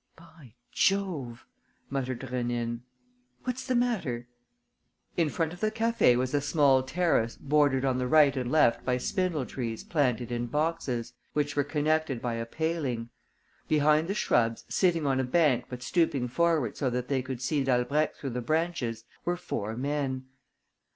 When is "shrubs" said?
14.15-14.65